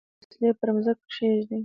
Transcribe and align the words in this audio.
وسلې 0.29 0.49
پر 0.59 0.67
مځکه 0.75 1.03
کښېږدي. 1.09 1.57